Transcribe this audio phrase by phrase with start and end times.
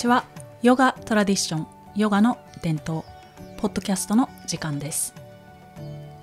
[0.00, 0.24] ちは。
[0.62, 3.02] ヨガトラディションヨガの伝統
[3.58, 5.14] ポッドキャストの時間です。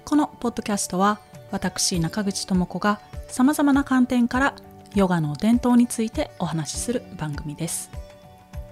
[0.04, 1.20] このポッドキャストは
[1.52, 4.56] 私中口智子がさまざまな観点から
[4.96, 7.92] ヨガの伝統についてお話しする番組です。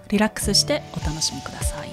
[0.10, 1.90] リラックスしてお楽しみください。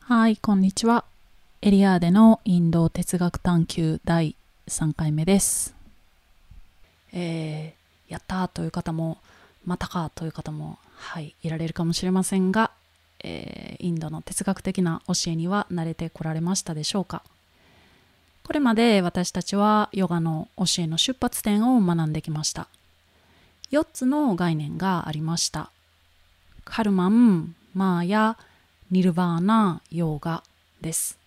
[0.00, 1.11] はいこんにちは。
[1.62, 4.36] エリアーデのインド哲学探求第
[4.68, 5.74] 3回目です。
[7.12, 9.18] えー、やったーという方も
[9.64, 12.72] またかという方もはいいられるかもしれませんが
[13.24, 17.22] えー、インドの哲学的な教えには慣れてこられましたでしょうか。
[18.44, 22.68] これまで私たちはヨガの教えの出発点を学んできました。
[23.70, 25.70] 4つの概念がありました。
[26.64, 28.36] カルマン、マーヤ、
[28.90, 30.42] ニルバーナ、ヨーガ
[30.80, 31.21] です。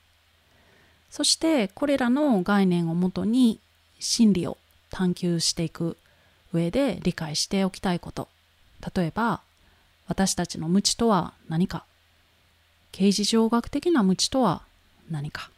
[1.16, 3.62] そしてこれらの概念をもとに
[4.02, 4.58] 真理を
[4.90, 5.96] 探求していく
[6.52, 8.28] 上で理解しておきたいこと。
[8.94, 9.40] 例えば
[10.10, 11.86] 私たちの無知とは何か。
[12.92, 14.64] 刑事上学的な無知とは
[15.10, 15.52] 何か。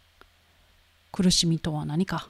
[1.12, 2.30] 苦しみとは何か。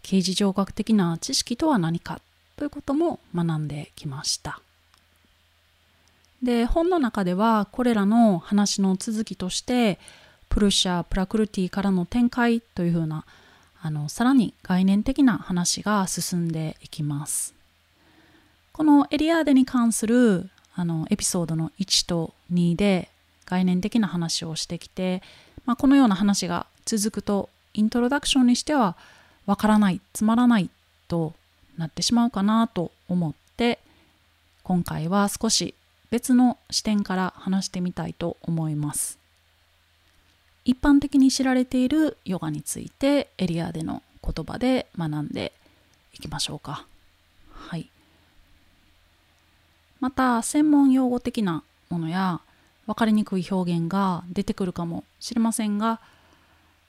[0.00, 2.22] 刑事上学的な知識とは何か。
[2.56, 4.62] ということも学んできました。
[6.42, 9.98] で本の中ではこれらの話の続きとして
[10.52, 13.24] プルシャ・プラクルティからの展開というふうな
[13.80, 17.54] あのさらに概念的な話が進んでいきます。
[18.72, 23.08] このエリアーデに関するあのエピソードの1と2で
[23.46, 25.22] 概念的な話をしてきて、
[25.64, 28.94] まあ、このような話が続くとイントロダクションにしては
[29.46, 30.68] わからないつまらない
[31.08, 31.32] と
[31.78, 33.78] なってしまうかなと思って
[34.64, 35.74] 今回は少し
[36.10, 39.21] 別の視点から話してみたいと思います。
[40.64, 45.52] 一般的に知られているヨガについてエリアでの言葉で学んで
[46.14, 46.86] いきましょうか。
[47.52, 47.88] はい。
[50.00, 52.40] また専門用語的なものや
[52.86, 56.00] 分かりにくい表現が出てくるかもしれませんが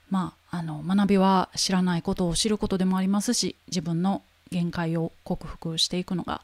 [0.10, 6.42] まああの学びは知らないことを知ることでもありますし自分の限界を克服していくのが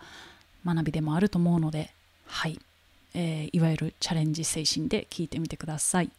[0.66, 1.92] 学びでもあると思うので
[2.28, 2.60] はい、
[3.16, 6.12] えー、いわゆるチャレンジ精神で聞いてみてください。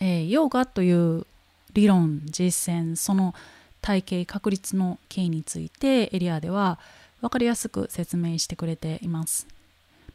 [0.00, 1.26] えー、ヨガという
[1.74, 3.34] 理論実践その
[3.80, 6.78] 体系確率の経緯についてエリアでは
[7.20, 9.46] 分かりやすく説明してくれています。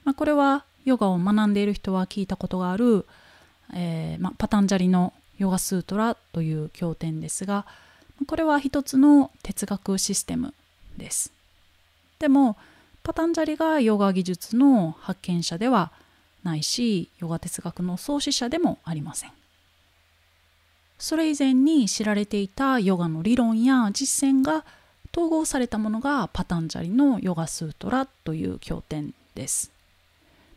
[0.03, 3.05] まあ、これはヨガを学んでいる人は聞いたことがある、
[3.73, 7.65] えー、まあ、パタンジャリのヨガスートラという経典ですが
[8.27, 10.53] これは一つの哲学システム
[10.97, 11.31] です。
[12.19, 12.57] でも
[13.03, 15.91] パタンジャリがヨガ技術の発見者では
[16.43, 19.38] ないしヨガ哲学の創始者でもありません。
[20.99, 24.65] それ以前に知られていたヨガの理論や実践が
[25.13, 29.71] 統合されたものがパタンジャリのヨガスートラという経典です。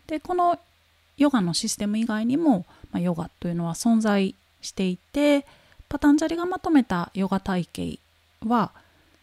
[0.08, 0.58] でこの
[1.16, 5.47] ヨガのシステム以外にも、まあ、ヨガというのは存在していて
[5.88, 7.98] パタンジャリがまとめたヨガ体系
[8.44, 8.72] は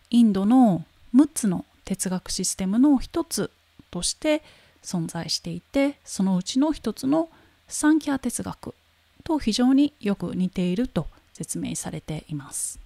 [0.09, 3.51] インドの6つの哲学システムの一つ
[3.91, 4.41] として
[4.83, 7.29] 存在していてそのうちの一つの
[7.67, 8.73] サンキャ哲学
[9.29, 12.79] と非常によく似ていると説明されています。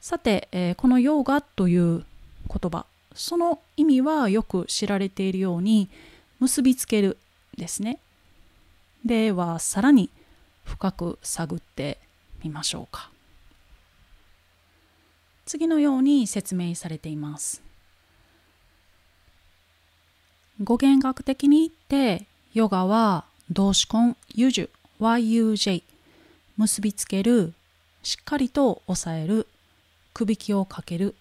[0.00, 2.04] さて、えー、このヨーガという
[2.48, 5.88] 言葉その意味はよく知られているように
[6.38, 7.18] 結びつける
[7.56, 7.98] ですね。
[9.04, 10.10] ではさらに
[10.64, 11.98] 深く探って
[12.44, 13.10] みましょうか。
[15.44, 17.62] 次のように説明されています。
[20.62, 24.70] 語源学的に言ってヨガは動詞根ユジュ
[25.00, 25.84] YUJ
[26.56, 27.52] 結びつける
[28.02, 29.46] しっかりと押さえる
[30.12, 31.14] くびきをかける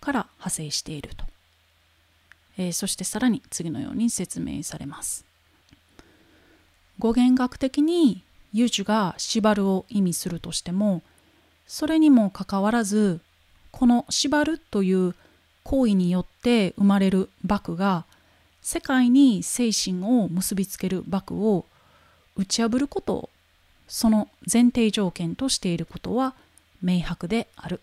[0.00, 1.24] から派生していると、
[2.58, 5.24] えー、そしてさらに次のように説明されます。
[6.98, 8.22] 語源学的に
[8.52, 11.02] ユジュが縛るを意味するとしても
[11.66, 13.20] それにもかかわらず
[13.70, 15.14] この縛るという
[15.62, 18.04] 行為によって生まれる幕が
[18.60, 21.64] 世界に精神を結びつける幕を
[22.36, 23.30] 打ち破ることを
[23.88, 26.34] その前提条件としていることは
[26.82, 27.80] 明白である。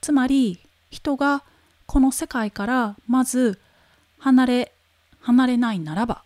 [0.00, 1.42] つまり人が
[1.86, 3.58] この世界からまず
[4.18, 4.72] 離れ
[5.20, 6.22] 離れないならば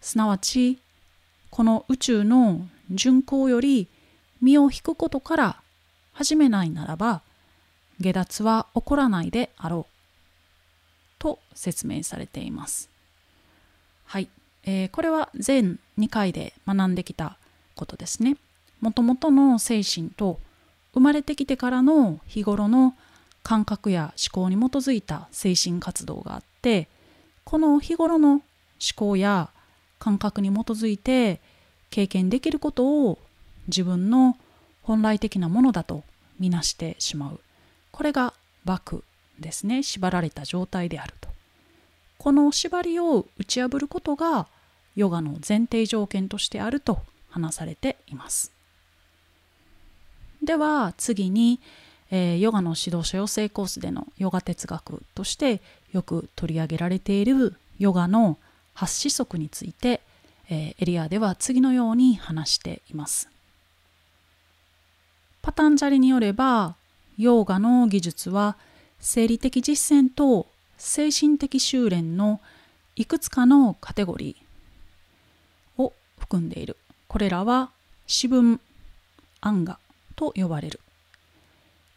[0.00, 0.78] すなわち
[1.50, 3.88] この宇宙の巡行より
[4.40, 5.62] 身を引くことから
[6.12, 7.22] 始めないならば
[7.98, 9.96] 下脱は起こらないであろう。
[11.18, 12.90] と説明されています。
[14.04, 14.28] はい、
[14.66, 17.38] えー、これは全2回で学んできた
[17.76, 18.36] ことですね。
[18.80, 20.38] もともとの精神と
[20.92, 22.94] 生まれてきてからの日頃の
[23.42, 26.88] 感覚や思考に基づいた精神活動があって
[27.44, 28.42] この日頃の思
[28.96, 29.50] 考や
[29.98, 31.40] 感覚に基づいて
[31.90, 33.18] 経験できることを
[33.68, 34.36] 自分の
[34.82, 36.02] 本来的なものだと
[36.38, 37.40] みなしてしまう。
[37.92, 38.34] これが
[38.64, 39.04] バク
[39.38, 39.82] ですね。
[39.82, 41.28] 縛られた状態であると。
[42.18, 44.48] この縛りを打ち破ることが
[44.96, 47.00] ヨガの前提条件としてあると
[47.30, 48.50] 話されています
[50.42, 51.60] では次に、
[52.10, 55.60] えー、ヨガの指導者養成コースでのヨガ哲学として
[55.92, 58.38] よく取り上げられているヨガの
[58.76, 60.00] 8子則について、
[60.50, 63.28] えー、エリアでは次のように話しています。
[65.42, 66.74] パタンジャリによれば
[67.16, 68.56] ヨガの技術は
[68.98, 70.46] 生理的実践と
[70.76, 72.40] 精神的修練の
[72.96, 74.45] いくつかのカテゴリー
[76.26, 76.76] 含んでいる。
[77.06, 77.70] これらは
[78.06, 78.60] 私文
[79.40, 79.78] アンガ
[80.16, 80.80] と呼ばれる。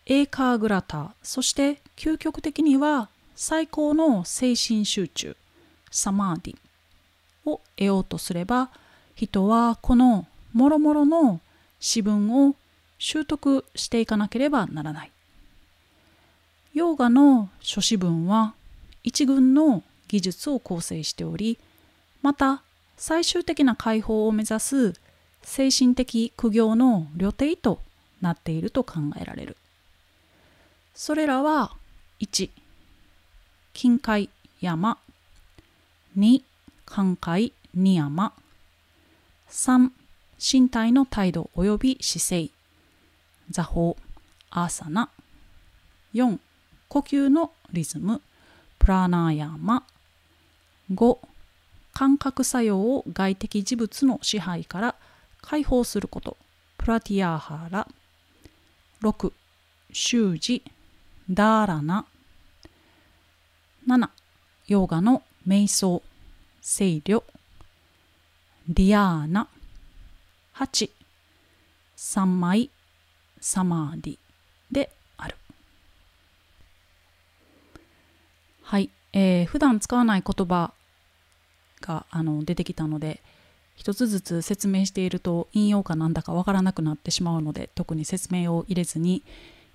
[0.05, 1.09] エーカーグラター。
[1.23, 5.35] そして究極的には最高の精神集中。
[5.91, 6.55] サマーディ
[7.49, 8.69] を得ようとすれば
[9.15, 11.39] 人はこのもろもろの
[11.79, 12.55] 詩文を
[12.99, 15.11] 習得していかなければならない。
[16.75, 18.53] ヨーガの諸子文は
[19.03, 21.57] 一群の技術を構成しており
[22.21, 22.61] また
[22.99, 24.93] 最終的な解放を目指す
[25.41, 27.79] 精神的苦行の旅程と
[28.19, 29.55] なっていると考えられる。
[30.93, 31.71] それらは
[32.19, 32.49] 1
[33.73, 34.29] 近海
[34.59, 34.97] 山。
[36.17, 36.43] 2
[36.85, 38.33] 寛解二山。
[39.49, 39.91] 3
[40.37, 42.49] 身体の態度及び姿勢。
[43.49, 43.95] 座法
[44.49, 45.09] アーサナ。
[46.13, 46.37] 4
[46.89, 48.21] 呼吸のリズム。
[48.77, 49.85] プラナーヤマ。
[50.91, 51.28] 5
[51.99, 54.95] 感覚作用を外的事物の支配から
[55.41, 56.37] 解放すること。
[56.77, 57.89] プラティアーハラ。
[59.01, 59.33] 6
[59.91, 60.63] 習字。
[61.29, 62.05] ダーラナ。
[63.85, 64.09] 7
[64.67, 66.01] ヨガの瞑想。
[66.61, 67.21] 清涼。
[68.69, 69.49] ディアーナ。
[70.55, 70.89] 8
[71.97, 72.69] 三枚
[73.41, 74.17] サマーディ。
[74.71, 75.35] である。
[78.61, 80.71] はい、えー、普段使わない言葉
[81.81, 83.21] があの出てきたので
[83.75, 89.23] 一つずつ説明していると引用かなんだかわからなくなってしまうので特に説明を入れずに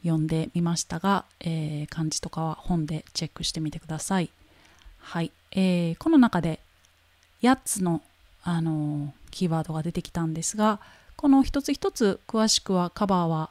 [0.02, 4.28] 読んでみましたが、えー、漢字とかは本でチェックしてみてください。
[4.98, 6.60] はい、えー、この中で
[7.42, 8.02] 8つの、
[8.42, 10.78] あのキーワードが出てきたんですが
[11.16, 13.50] この一つ一つ詳しくはカバーは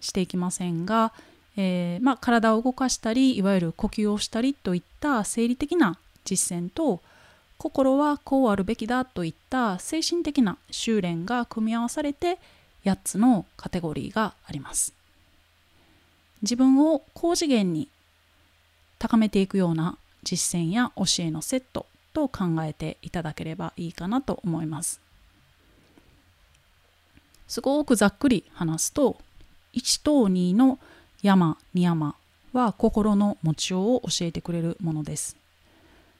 [0.00, 1.12] していきませんが、
[1.56, 7.00] えー、まあ、体を動かしたりいわゆる呼吸をしたりといった生理的な実践と
[7.58, 12.38] 心はこうあるべきだといった精神的な修練が組み合わされて
[12.84, 14.94] 8つのカテゴリーがあります。
[16.42, 17.88] 自分を高次元に
[18.98, 25.00] 高めていくような実践や教えのセットと考えていただければいいかなと思います。
[27.48, 29.18] すごくざっくり話すと
[29.74, 30.78] 1と2の
[31.22, 32.14] 山2山
[32.52, 35.36] は心の持ちようを教えてくれるものです。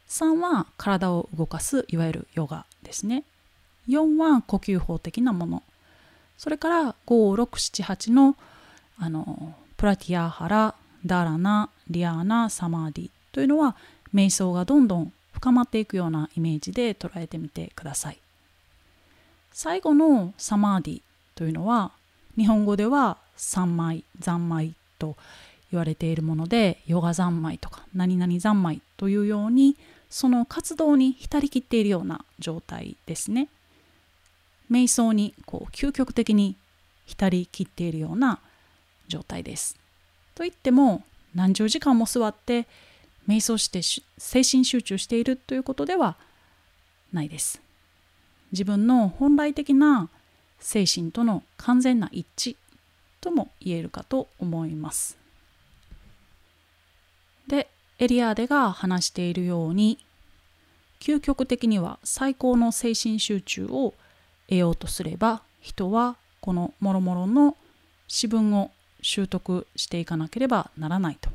[0.08, 3.25] 3は体を動かすいわゆるヨガですね。
[3.88, 5.62] 4は呼吸法的なもの。
[6.37, 8.37] それから5678の
[8.99, 13.76] あのプラティアハラ、ダラナ、リアーナ、サマーディというのは
[14.14, 18.18] 瞑想がどんどん深まっていくようなイメージで捉えてみてください。
[19.52, 21.02] 最後のサマーディ
[21.34, 21.92] というのは
[22.37, 25.16] 日本語では三昧三昧と
[25.70, 29.76] 言われているものでヨガ三昧とか何々三昧というように
[30.14, 33.49] その活動に浸りきっているような状態ですね。
[34.71, 36.54] 瞑想にこう究極的に
[37.04, 38.38] 浸りきっているような
[39.09, 39.76] 状態です。
[40.37, 41.02] といっても
[41.35, 42.68] 何十時間も座って
[43.26, 43.80] 瞑想して
[44.16, 46.14] 精神集中しているということでは
[47.12, 47.61] ないです。
[48.52, 50.09] 自分の本来的な
[50.61, 52.56] 精神との完全な一致
[53.21, 55.18] とも言えるかと思います。
[57.49, 59.98] でエリアデが話しているように
[61.00, 63.94] 究極的には最高の精神集中を
[64.48, 67.56] 得ようとすれば人はこの諸々の
[68.08, 68.70] 詩文を
[69.00, 71.30] 習得していかなければならないと。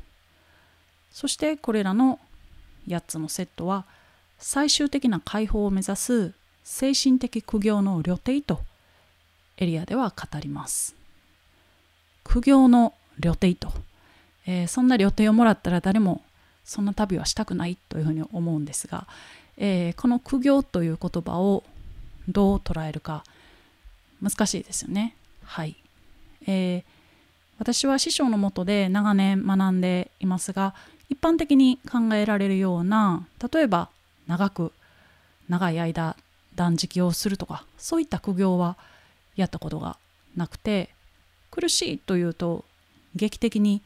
[1.11, 2.19] そしてこれらの
[2.87, 3.85] 8つのセットは
[4.37, 8.61] 最終的な解放を目指す精神的苦行の旅程と
[9.57, 10.95] エリアでは語ります。
[12.23, 13.71] 苦行の旅程と、
[14.45, 16.21] えー、そんな旅程をもらったら誰も
[16.69, 19.07] そんな旅はしたくないというふうに思うんですが、
[19.57, 21.63] えー、この苦行という言葉を
[22.27, 23.23] どう捉えるか
[24.21, 25.15] 難しいですよね。
[25.45, 25.75] はい、
[26.45, 26.83] えー、
[27.57, 30.75] 私は師匠のもとで長年学んでいますが
[31.09, 33.89] 一般的に考えられるような例えば
[34.27, 34.71] 長く
[35.47, 36.15] 長い間
[36.53, 38.77] 断食をするとかそういった苦行は
[39.35, 39.97] やったことが
[40.35, 40.91] なくて
[41.49, 42.63] 苦しいというと
[43.15, 43.81] 劇的に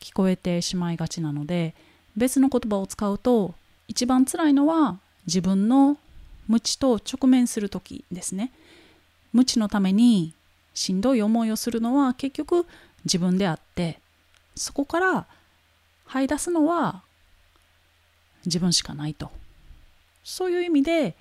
[0.00, 1.74] 聞こえてしまいがちなので
[2.16, 3.54] 別の言葉を使うと
[3.88, 5.96] 一番辛いのは自分の
[6.48, 8.52] 無知と直面する時ですね。
[9.32, 10.34] 無知のために
[10.74, 12.66] しんどい思いをするのは結局
[13.04, 13.98] 自分であって
[14.54, 15.26] そこから
[16.08, 17.02] 這い出すのは
[18.44, 19.30] 自分しかないと。
[20.24, 21.14] そういう意味で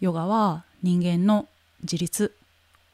[0.00, 1.48] ヨガは人間の
[1.82, 2.34] 自立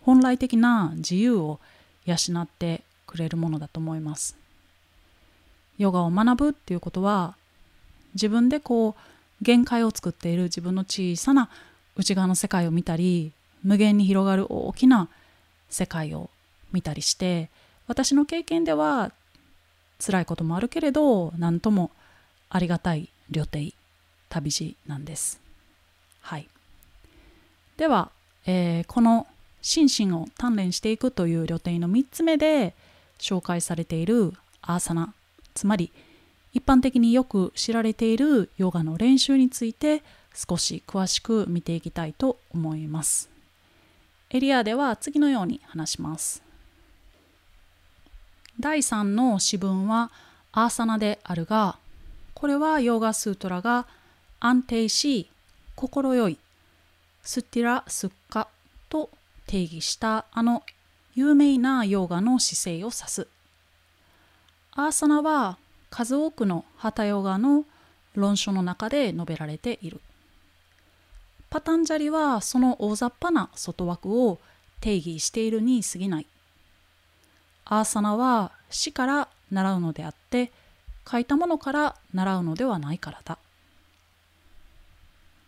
[0.03, 1.61] 本来的な自由を
[2.05, 4.37] 養ってくれるものだと思います。
[5.79, 7.35] ヨガを学ぶっていうことは
[8.15, 11.49] 自分でこう限界を作っている自分の小さな
[11.97, 15.09] 内側の世界を見たり無限に広がる大きな
[15.69, 16.31] 世界を
[16.73, 17.51] 見たりして
[17.87, 19.13] 私の経験では
[20.05, 21.91] 辛いこともあるけれど何とも
[22.51, 23.59] ありがたい旅程
[24.29, 25.41] 旅路なんです。
[26.23, 26.49] はい、
[27.77, 28.11] では、
[28.47, 29.27] えー、この
[29.61, 32.75] 心身を鍛錬していくという旅程の3つ目で
[33.19, 35.15] 紹介されているアーサナ
[35.55, 35.93] つまり
[36.53, 40.03] 一般的によく知られているヨガの練習について
[40.35, 43.31] 少し詳しく見ていきたいと思います。
[44.31, 46.43] エリアでは次のように話します。
[48.61, 50.11] 第3の詩文は
[50.53, 51.79] アーサナであるが、
[52.35, 53.87] これはヨガスートラが
[54.41, 55.29] 安定し、
[55.75, 56.39] 心よい、
[57.23, 58.49] スティラ・スッカ
[58.89, 59.11] と
[59.47, 60.63] 定義したあの
[61.15, 63.29] 有名なヨガの姿勢を指す。
[64.73, 65.59] アーサナは
[65.93, 67.67] 数多くのハタヨガの
[68.15, 70.01] 論書の中で述べられている。
[71.51, 74.39] パタンジャリはその大雑把な外枠を
[74.81, 76.27] 定義しているに過ぎない。
[77.67, 80.51] アーサナは死から習うのであって
[81.09, 83.37] 書いたものから習うのではないからだ。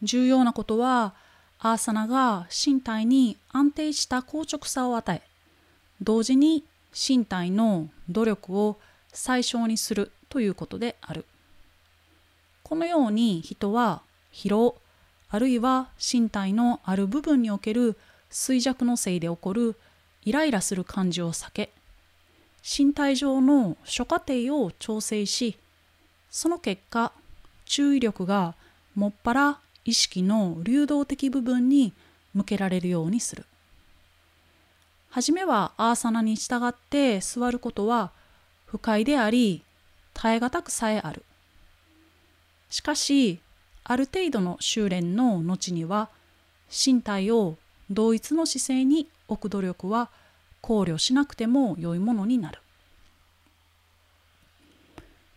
[0.03, 1.15] 重要なことは
[1.59, 5.23] アーサナが身体に安定した硬直さを与え
[6.03, 8.79] 同時に身体の努力を
[9.15, 11.25] 最小にするということである。
[12.63, 14.03] このように人は
[14.33, 14.77] 疲労
[15.31, 17.97] あるいは身体のある部分における
[18.31, 19.77] 衰弱のせいで起こる
[20.25, 21.71] イライラする感じを避け
[22.63, 25.59] 身体上の諸過程を調整し
[26.31, 27.13] その結果
[27.67, 28.55] 注意力が
[28.95, 31.93] もっぱら意識の流動的部分に
[32.33, 33.45] 向けられるようにする。
[35.11, 38.11] はじめはアーサナに従って座ることは
[38.75, 39.63] 不快であり
[40.15, 41.23] 耐え難くさえある。
[42.71, 43.39] しかし
[43.85, 46.09] ある程度の修練の後には
[46.69, 47.55] 身体を
[47.89, 50.11] 同一の姿勢に置く努力は
[50.61, 52.59] 考慮しなくても良いものになる。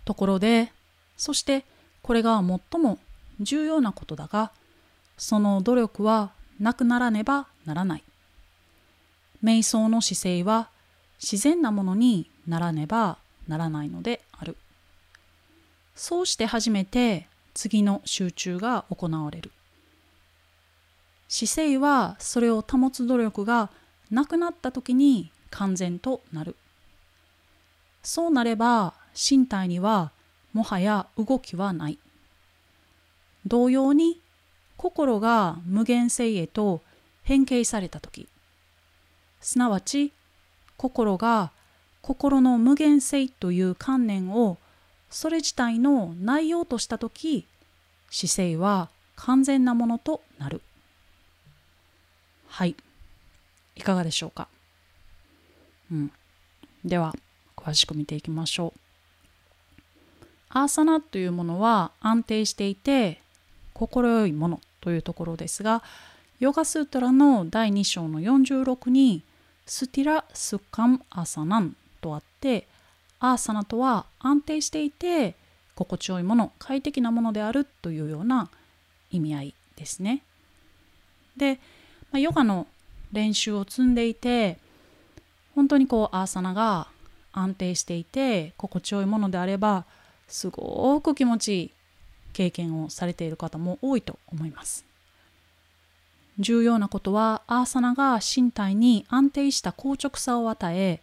[0.03, 0.72] ところで
[1.15, 1.63] そして
[2.01, 2.41] これが
[2.72, 2.98] 最も
[3.39, 4.51] 重要なことだが
[5.15, 8.03] その努力はなくならねばならない。
[9.44, 10.70] 瞑想の姿勢は
[11.22, 14.56] 自然なものにならねばならないのである。
[15.96, 19.51] そうして初めて次の集中が行われる。
[21.27, 23.70] 姿勢はそれを保つ努力が
[24.12, 26.56] なくなった時に完全となる。
[28.04, 30.12] そうなれば身体には
[30.54, 32.00] もはや動きはない。
[33.46, 34.20] 同様に
[34.77, 36.82] 心が無限性へと
[37.24, 38.27] 変形された時
[39.42, 40.13] すなわち
[40.77, 41.51] 心が
[42.01, 44.58] 心の無限性という観念を
[45.10, 47.46] それ自体の内容とした時
[48.10, 50.62] 姿勢は完全なものとなる。
[52.48, 52.75] はい。
[53.75, 54.48] いかがでしょうか？
[55.92, 56.12] うん。
[56.86, 57.13] では
[57.56, 58.80] 詳しく見ていきましょう。
[60.50, 63.20] アーサナというものは安定していて
[63.74, 65.84] 心よいものというところですが
[66.39, 69.24] ヨガスートラの第2章の46に
[69.66, 71.75] スティラ・スッカン・アーサナン。
[71.98, 72.68] とあって
[73.20, 75.36] アーサナとは安定していて
[75.75, 78.50] 心地よいもの快適なものであるというような
[79.12, 80.24] 意味合いですね。
[81.38, 81.60] で、
[82.12, 82.68] まあ、ヨガの
[83.12, 84.58] 練習を積んでいて
[85.56, 86.88] 本当にこうアーサナが
[87.32, 89.86] 安定していて心地よいものであれば
[90.27, 91.72] すごく気持ちいい
[92.34, 94.86] 経験をされている方も多いと思います。
[96.39, 101.01] 重要なことはアーサナが身体に安定した硬直さを与え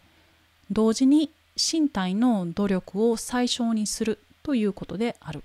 [0.70, 5.42] 同時に身体の努力を最小にするということである。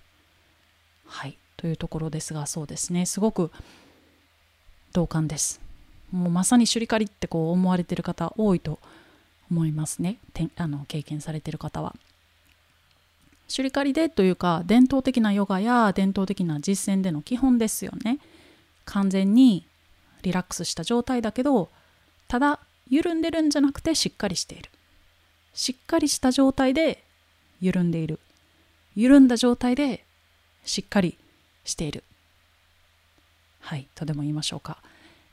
[1.06, 1.38] はい。
[1.58, 3.06] というところですがそうですね。
[3.06, 3.52] すごく
[4.94, 5.60] 同感です。
[6.12, 8.80] もうまさにシュリカリってこう思われてる方多いと
[9.52, 10.18] 思いますね。
[10.56, 11.96] あの経験されてる方は。
[13.48, 18.20] シュリカリでというか伝統的なヨガや伝統的な実践での基本ですよね。
[18.86, 19.66] 完全に
[20.22, 21.70] リラックスした状態だけど
[22.28, 22.60] ただ
[22.90, 24.70] 緩んでるんじゃなくてしっかりしている。
[25.54, 27.04] しっかりした状態で
[27.62, 28.20] 緩んでいる。
[28.96, 30.04] 緩んだ状態で
[30.66, 31.18] しっかり
[31.64, 32.04] している。
[33.60, 34.78] はいとでも言いましょうか、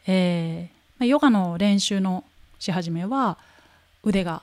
[0.07, 2.25] えー、ヨガの練習の
[2.59, 3.39] し始めは
[4.03, 4.43] 腕が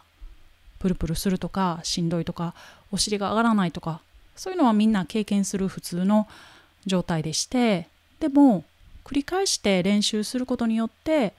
[0.80, 2.54] プルプルするとかしんどいとか
[2.92, 4.02] お尻が上がらないとか
[4.36, 6.28] そういうのはみんな経験する普通の
[6.86, 7.88] 状態でして
[8.20, 8.64] でも
[9.06, 11.34] 繰り返して練習することによって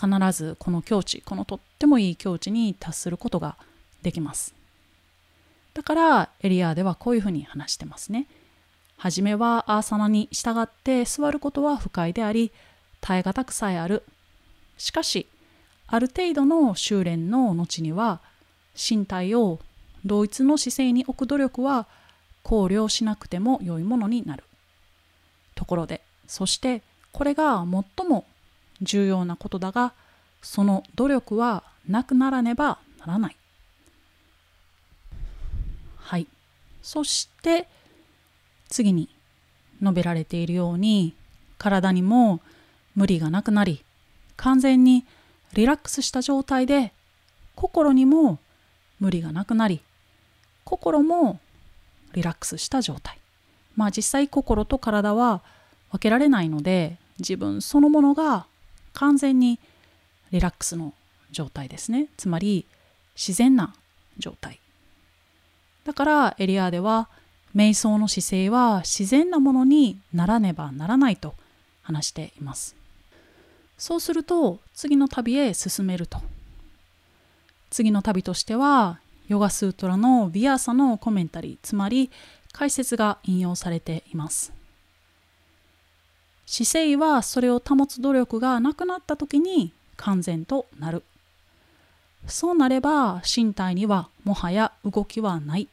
[0.00, 3.56] 必ずこの境地このとってもいい境地に達することが
[4.02, 4.54] できます。
[5.74, 8.26] だからエリアではこういうふうに話してますね。
[8.96, 12.52] はじめはアーサナに従って座ることは不快であり
[13.00, 14.02] 耐え難くさえある。
[14.76, 15.26] しかし
[15.86, 18.20] ある程度の修練の後には
[18.74, 19.58] 身体を
[20.04, 21.86] 同一の姿勢に置く努力は
[22.42, 24.44] 考慮しなくても良いものになる。
[25.54, 27.64] ところでそしてこれが
[27.96, 28.24] 最も
[28.82, 29.92] 重要なことだが
[30.42, 33.36] その努力はなくならねばならない。
[36.10, 36.26] はい。
[36.82, 37.68] そして
[38.68, 39.08] 次に
[39.80, 41.14] 述べられているように
[41.56, 42.40] 体にも
[42.96, 43.84] 無理がなくなり
[44.36, 45.04] 完全に
[45.52, 46.92] リラックスした状態で
[47.54, 48.40] 心にも
[48.98, 49.82] 無理がなくなり
[50.64, 51.38] 心も
[52.12, 53.16] リラックスした状態。
[53.76, 55.42] まあ実際心と体は
[55.92, 58.46] 分けられないので自分そのものが
[58.94, 59.60] 完全に
[60.32, 60.92] リラックスの
[61.30, 62.08] 状態ですね。
[62.16, 62.66] つまり
[63.14, 63.74] 自然な
[64.18, 64.58] 状態。
[65.84, 67.08] だからエリアでは
[67.54, 71.34] 瞑想の姿勢は自然なものにならねばならないと
[71.82, 72.76] 話しています。
[73.76, 76.20] そうすると次の旅へ進めると。
[77.70, 82.10] 次の旅としてはヨガスートラのビアーサのコメンタリーつまり
[82.52, 84.52] 解説が引用されています。
[86.46, 91.04] 姿勢はそれを保つ努力がなくなった時に完全となる。
[92.26, 95.68] そうなれば身体にはもはや動きはない。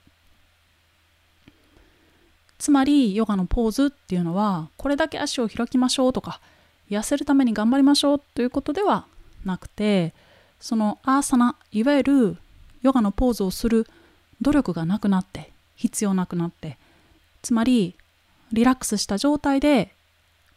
[2.57, 6.41] つまりヨガのポーズっていうのはこれだけ足を開きましょうとか
[6.89, 9.05] 痩せるために頑張りましょうということでは
[9.45, 10.13] なくて
[10.59, 12.37] そのアーサナいわゆる
[12.81, 13.85] ヨガのポーズをする
[14.41, 16.77] 努力がなくなって必要なくなって
[17.43, 17.95] つまり
[18.51, 19.93] リラックスした状態で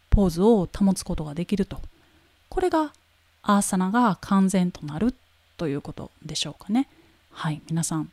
[0.09, 1.81] ポーズを保つことができると。
[2.48, 2.92] これが
[3.42, 5.14] アーサナが完全となる
[5.61, 6.88] ということでしょうかね。
[7.33, 7.61] はい。
[7.68, 8.11] 皆さん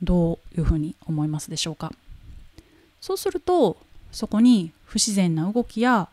[0.00, 1.92] どういうふうに思いますでしょうか。
[3.00, 3.76] そうすると
[4.12, 6.08] そこに不自然な動きや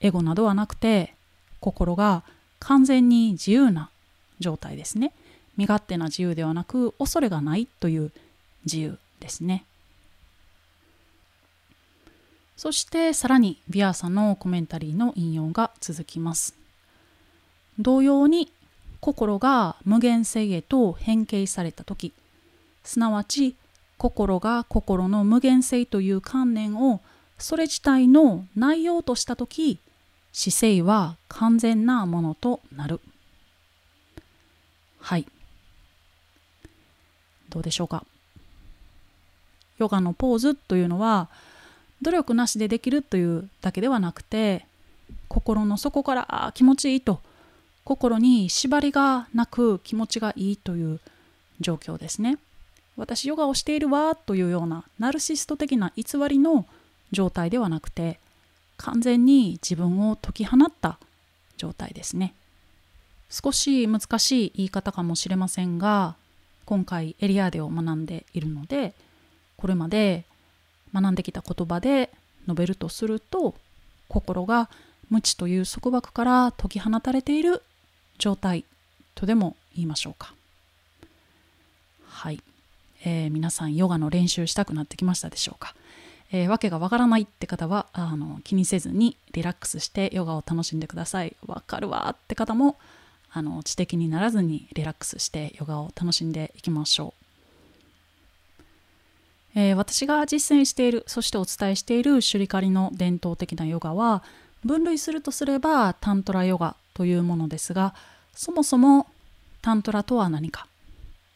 [0.00, 1.14] エゴなどはなくて
[1.60, 2.24] 心が
[2.58, 3.90] 完全に自由な
[4.40, 5.12] 状態ですね。
[5.56, 8.10] 身勝手な自由ではなく恐れがないという
[8.64, 9.64] 自由ですね。
[12.56, 16.56] そしてさらにビアーさんのコメンタリーの引用が続きます。
[17.78, 18.50] 同様に
[19.02, 22.12] 心が無限性へと変形された時
[22.84, 23.56] すなわち
[23.98, 27.00] 心が心の無限性という観念を
[27.36, 29.80] それ自体の内容とした時
[30.32, 33.00] 姿勢は完全なものとなる。
[35.00, 35.26] はい。
[37.50, 38.04] どうでしょうか？
[39.78, 41.28] ヨガのポーズというのは
[42.02, 44.64] 努力なしでできるというだけではなくて
[45.26, 47.20] 心の底からあ気持ちいいと
[47.84, 51.00] 心に縛りがなく気持ちがいいという
[51.60, 52.38] 状況ですね。
[52.96, 56.66] 私ヨガをしているわというようなナルシスト的な偽りの
[57.10, 58.18] 状態ではなくて
[58.76, 60.98] 完全に自分を解き放った
[61.56, 62.34] 状態ですね。
[63.30, 66.16] 少し難しい言い方かもしれませんが
[66.66, 68.94] 今回エリアーデを学んでいるので
[69.56, 70.24] これまで
[70.92, 72.10] 学んできた言葉で
[72.46, 73.54] 述べるとすると
[74.08, 74.68] 心が
[75.08, 77.62] 無知という束縛から解き放たれている
[78.22, 78.64] 状態
[79.16, 80.32] とでも言いましょうか。
[82.06, 82.40] はい、
[83.04, 85.74] えー、皆さんヨガの練習したくなってきましたでしょうか、
[86.30, 91.34] えー、わけがわからないって方はあの気にせずにリラックスしてヨガを楽しんでください。
[91.48, 92.76] わかるわって方も
[93.32, 97.22] あの知的にならずにリラックスしてヨガを楽しんでいきましょう。
[99.56, 104.22] えー、私が実践しているそしてお伝えしているシュリカリの伝統的なヨガは
[104.64, 107.94] 分類するとすればタントラヨガというものですが
[108.34, 109.06] そもそも
[109.60, 110.66] タントラとは何か？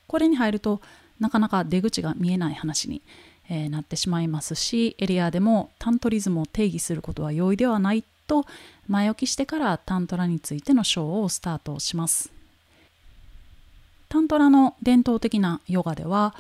[0.06, 0.80] これに入ると
[1.20, 3.02] なかなか出口が見えない話に、
[3.48, 8.44] えー、なってしまいますしエリアでもタントリズムを定義することは容易ではないと
[8.88, 12.30] 前置きしてからタントラについての章をスタートします。
[14.08, 16.34] タントラの伝統的なヨガでは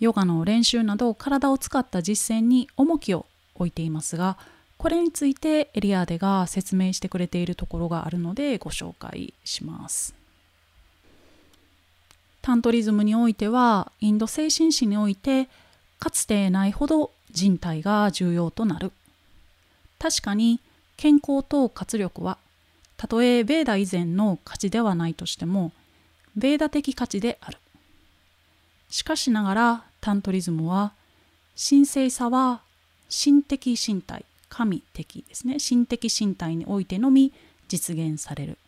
[0.00, 4.36] ヨガの練習など体を使った実践に重きを置いていますが
[4.82, 10.12] これについてエリアーデが説明してくれているところがあるのでご紹介します。
[12.40, 15.48] タントリズムにおいてはインド精神史において
[16.00, 18.90] かつてないほど人体が重要となる。
[20.00, 20.58] 確かに
[20.96, 22.36] 健康と活力は
[22.96, 25.70] たとえベーダ以前の価値ではないとしても
[26.34, 27.58] ベーダ的価値である。
[28.90, 30.92] しかしながらタントリズムは
[31.56, 32.62] 神聖さは
[33.08, 35.58] 心的身体神的ですね。
[35.58, 37.32] 心的身体においてのみ
[37.68, 38.58] 実現される。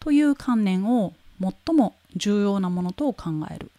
[0.00, 3.70] という観念を最も重要なものと考える。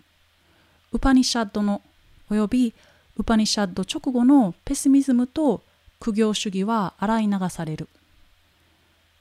[0.91, 1.81] ウパニシャッドの
[2.29, 2.75] および
[3.17, 5.63] ウパニシャッド直後のペシミズムと
[5.99, 7.89] 苦行主義は洗い流される。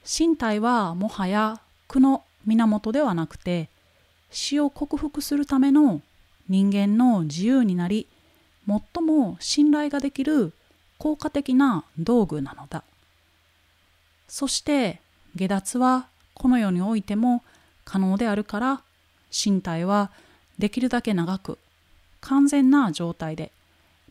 [0.05, 3.69] 身体はもはや苦の源ではなくて
[4.29, 6.01] 死を克服するための
[6.47, 8.07] 人間の自由になり
[8.67, 10.53] 最も信頼ができる
[11.03, 12.81] 効果的な道具なのだ
[14.29, 15.01] そして
[15.35, 17.43] 下脱はこの世においても
[17.83, 18.81] 可能であるから
[19.29, 20.11] 身体は
[20.57, 21.57] できるだけ長く
[22.21, 23.51] 完全な状態で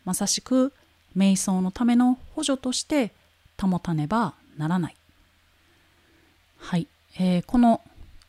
[0.04, 0.74] まさしく
[1.16, 3.12] 瞑想のための補助として
[3.58, 4.96] 保たねばならない。
[6.58, 6.86] はい、
[7.18, 7.80] えー、この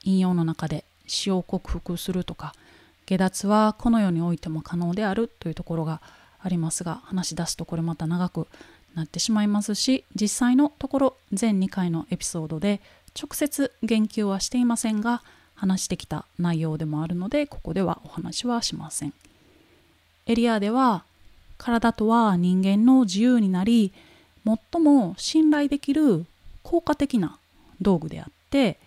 [0.04, 2.54] 引用の中で死を克服するとか
[3.08, 6.00] 下脱はこの世においても可能であるというところが
[6.44, 8.48] ありますが話し出すとこれまた長く
[8.96, 12.82] なってしまいますし実際のところ全2回のエピソードで
[13.20, 15.24] 直接言及はしていませんが
[15.56, 19.14] 話してきた内容でもあるのでここではお話はしません。
[20.26, 21.04] エリアでは
[21.58, 23.94] 体とは人間の自由になり
[24.46, 26.26] 最も信頼できる
[26.64, 27.38] 効果的な
[27.82, 28.80] 道具であって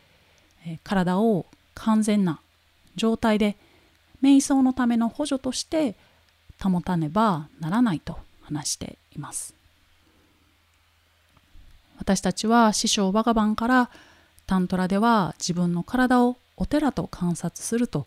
[0.83, 2.40] 体を完全な
[2.97, 3.57] 状態で
[4.23, 5.95] 瞑想のための補助として
[6.62, 9.55] 保たねばならないと話しています。
[11.99, 13.90] 私たちは師匠バガバンから
[14.47, 18.07] タントラでは自分の体をお寺と観察すると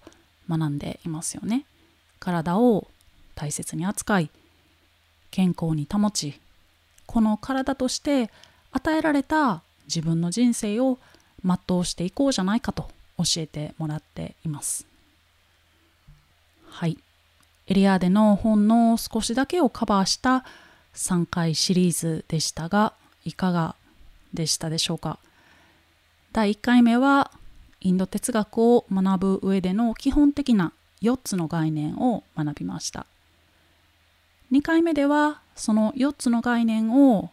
[0.49, 1.65] 学んでいますよね。
[2.19, 2.87] 体を
[3.35, 4.29] 大切に扱い
[5.31, 6.39] 健康に保ち
[7.05, 8.29] この体として
[8.71, 10.99] 与えられた自分の人生を
[11.43, 14.85] 全うしていこうじゃないかと教えてもらっています。
[16.67, 16.97] はい。
[17.71, 20.43] エリアーデの本の少しだけをカバーした
[20.95, 22.93] 3回シリーズでしたが、
[23.25, 23.75] いかが
[24.33, 25.19] でしたでしょうか？
[26.33, 27.29] 第1回目は
[27.79, 33.05] インド哲学を学ぶ上での基本的な4つの概念を学びました。
[34.51, 37.29] 2回目ではその4つの概念を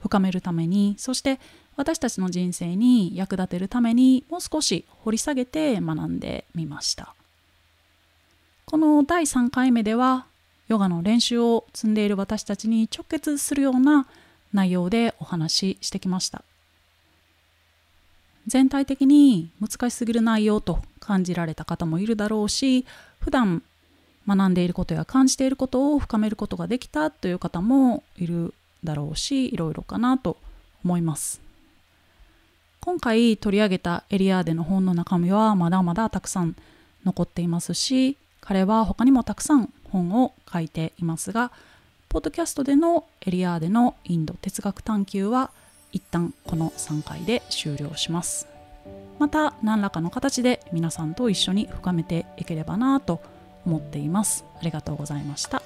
[0.00, 1.40] 深めるためにそして
[1.74, 7.12] 私たちの人生に役立てるためにもう少し掘り下げて学んでみました
[8.70, 10.26] この第3回目では
[10.68, 14.06] ヨガの練習を積んでいる私たちに直結するような
[14.52, 16.44] 内容でお話ししてきました。
[18.46, 22.84] 全体的に難しすぎる内容と感じられた方もいるだろうし
[23.20, 23.62] 普段
[24.26, 28.52] 学んでいることや感じていることを深めることができたという方もいる
[28.84, 30.36] だろうしいろいろかなと
[30.84, 31.40] 思います。
[32.80, 36.54] 今回取り上げたエリアでの本の中身はまだまだたくさん
[37.06, 41.52] 残っていますし彼は他にもたくさん本を書いていますが
[42.08, 45.50] ポッドキャストでのエリアーデのインド哲学探求は
[45.92, 48.48] 一旦この3回で終了します。
[49.18, 53.20] また何らかの形で皆さんと一緒に深めていければなと
[53.66, 54.46] 思っています。
[54.58, 55.60] ありがとうございました。